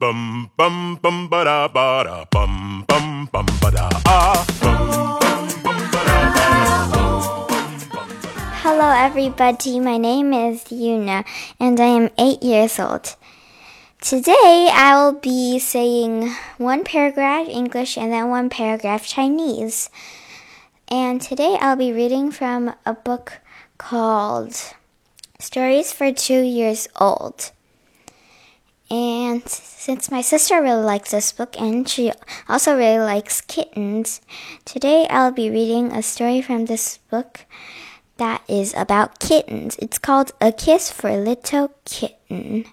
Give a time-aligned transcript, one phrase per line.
[0.00, 4.80] Bum bum bum ba da ba da bum bum bum ba da ah bum.
[8.64, 9.78] Hello, everybody.
[9.78, 11.26] My name is Yuna,
[11.60, 13.14] and I am eight years old.
[14.00, 19.90] Today, I will be saying one paragraph English and then one paragraph Chinese.
[20.88, 23.40] And today, I'll be reading from a book
[23.76, 24.56] called
[25.38, 27.52] Stories for Two Years Old.
[28.89, 32.11] And since my sister really likes this book and she
[32.47, 34.21] also really likes kittens,
[34.63, 37.47] today I'll be reading a story from this book
[38.17, 39.75] that is about kittens.
[39.79, 42.65] It's called A Kiss for Little Kitten.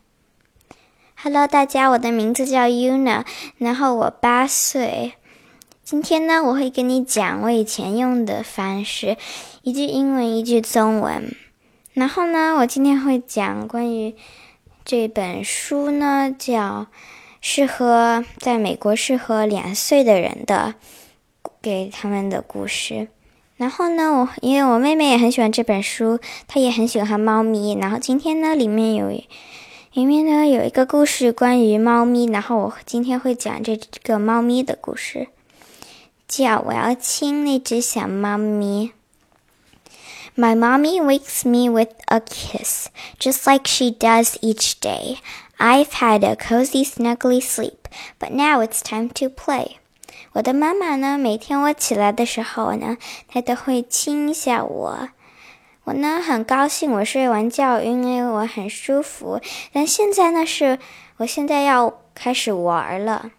[1.16, 3.24] Hello，大家，我的名字叫 Yuna，
[3.56, 5.14] 然后我八岁。
[5.82, 9.16] 今天呢，我会跟你讲我以前用的方式，
[9.62, 11.34] 一句英文，一句中文。
[11.94, 14.14] 然后呢，我今天会讲关于。
[14.89, 16.87] 这本书呢，叫
[17.41, 20.75] 适合在美国适合两岁的人的，
[21.61, 23.09] 给他们的故事。
[23.57, 27.77] 然后呢，我因为我妹妹也很喜欢这本书，她也很喜欢猫咪。
[27.77, 29.09] 然后今天呢，里面有
[29.91, 32.23] 里面呢有一个故事关于猫咪。
[32.27, 35.27] 然后我今天会讲这个猫咪的故事，
[36.29, 38.93] 叫我要亲那只小猫咪。
[40.36, 45.18] My mommy wakes me with a kiss, just like she does each day.
[45.58, 47.86] I've had a cozy, snuggly sleep,
[48.18, 49.76] but now it's time to play.
[50.32, 52.96] 我的妈妈呢，每天我起来的时候呢，
[53.28, 55.08] 她都会亲一下我。
[55.84, 59.40] 我呢，很高兴我睡完觉，因为我很舒服。
[59.72, 60.78] 但现在呢，是
[61.18, 63.32] 我现在要开始玩了。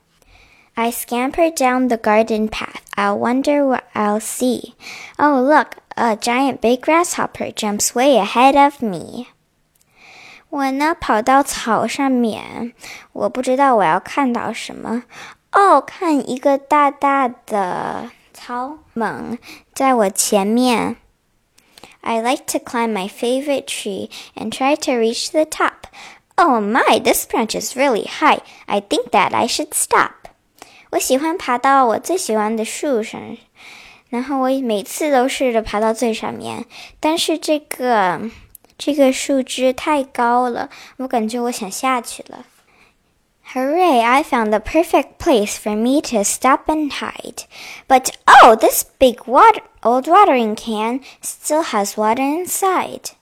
[0.77, 2.81] I scamper down the garden path.
[2.95, 4.73] I wonder what I'll see.
[5.19, 9.27] Oh, look, a giant big grasshopper jumps way ahead of me.
[10.49, 12.73] 我呢跑到草上面，
[13.11, 15.03] 我不知道我要看到什么。
[15.51, 19.37] 哦，看一个大大的草蜢
[19.73, 20.97] 在我前面。
[22.01, 25.87] I like to climb my favorite tree and try to reach the top.
[26.35, 28.41] Oh my, this branch is really high.
[28.65, 30.16] I think that I should stop.
[30.90, 33.36] 我喜欢爬到我最喜欢的树上。
[34.10, 36.64] 然后我每次都试着爬到最上面，
[36.98, 38.30] 但是这个
[38.78, 42.46] 这个树枝太高了，我感觉我想下去了。
[43.52, 44.02] Hooray!
[44.02, 47.44] I found the perfect place for me to stop and hide.
[47.86, 53.12] But oh, this big water, old watering can still has water inside.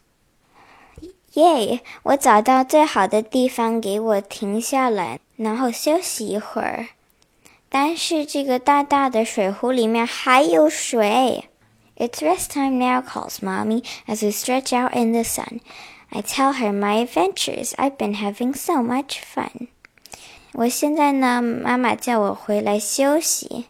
[1.34, 1.80] Yay!
[2.04, 6.88] 我找到最好的地方给我停下来，然后休息一会儿。
[7.68, 11.48] 但是这个大大的水壶里面还有水。
[11.96, 15.60] It's rest time now, calls Mommy as we stretch out in the sun.
[16.10, 17.72] I tell her my adventures.
[17.76, 19.68] I've been having so much fun.
[20.52, 23.66] 我现在呢，妈妈叫我回来休息。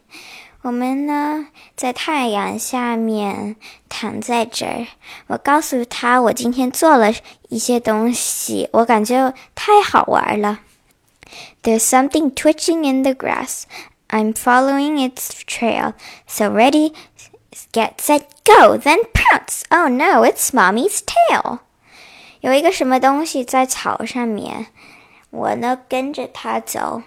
[0.61, 3.55] 我们呢，在太阳下面
[3.87, 4.87] 躺在这儿。
[5.27, 7.13] 我告诉她，我今天做了
[7.49, 10.59] 一些东西，我感觉太好玩了。
[11.62, 13.66] There's something twitching in the grass.
[14.08, 15.94] I'm following its trail.
[16.26, 16.92] So ready,
[17.72, 18.76] get, set, go.
[18.76, 19.64] Then pounce.
[19.70, 21.60] Oh no, it's mommy's tail.
[22.40, 24.66] 有一个什么东西在草上面，
[25.30, 27.02] 我呢跟着它走。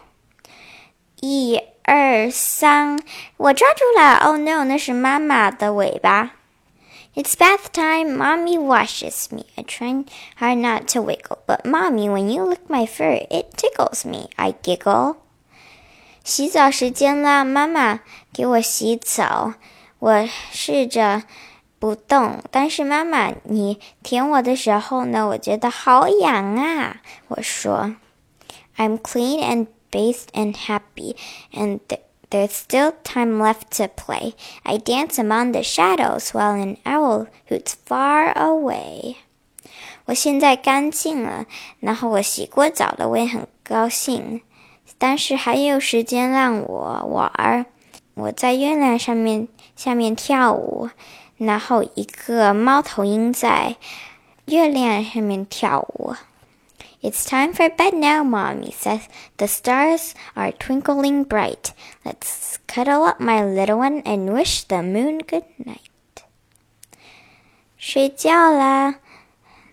[1.20, 2.98] 一二三，
[3.38, 4.16] 我抓住了。
[4.18, 6.32] Oh no，那是妈妈的尾巴。
[7.16, 8.18] it's bath time.
[8.18, 9.46] Mommy washes me.
[9.58, 10.06] I try
[10.38, 14.30] hard not to wiggle, but Mommy, when you lick my fur, it tickles me.
[14.36, 15.18] I giggle.
[16.24, 18.00] 洗澡时间了，妈妈
[18.34, 19.54] 给我洗澡。
[20.00, 21.24] 我试着
[21.80, 27.02] 不动，但是妈妈，你舔我的时候呢，我觉得好痒啊。
[27.28, 27.96] 我说，
[28.78, 31.16] I'm clean and bathed and happy,
[31.54, 31.80] and
[32.30, 34.34] there's still time left to play.
[34.64, 39.16] I dance among the shadows while an owl hoots far away.
[40.06, 41.46] 我现在干净了，
[41.80, 44.42] 然后我洗过澡了，我也很高兴。
[44.98, 47.66] 但是还有时间让我玩。
[48.14, 50.90] 我在月亮上面下面跳舞，
[51.38, 53.76] 然后一个猫头鹰在
[54.46, 56.14] 月亮上面跳舞。
[57.02, 59.08] It's time for bed now, Mommy says.
[59.38, 61.74] The stars are twinkling bright.
[62.04, 66.24] Let's cuddle up, my little one, and wish the moon good night.
[67.78, 68.96] 睡觉啦，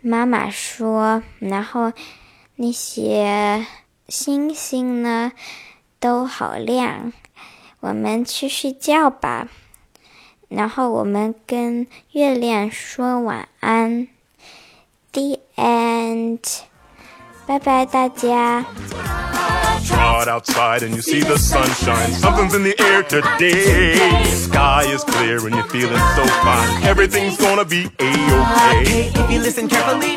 [0.03, 1.23] 妈妈说。
[1.39, 1.93] 然后
[2.57, 3.67] 那些
[4.09, 5.33] 星星呢，
[5.99, 7.15] 都好亮。
[7.81, 9.49] 我们去睡觉吧。
[10.49, 14.09] 然后我们跟月亮说晚安。
[15.13, 16.41] The end.
[17.47, 18.65] 拜拜，大家。
[19.99, 22.13] out outside and you see the sunshine.
[22.13, 24.25] Something's in the air today.
[24.25, 26.83] Sky is clear and you're feeling so fine.
[26.85, 29.11] Everything's gonna be a-okay.
[29.15, 30.17] If you listen carefully,